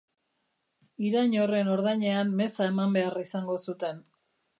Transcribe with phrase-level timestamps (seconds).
[1.09, 4.01] Irain horren ordainean meza eman behar izango zuten.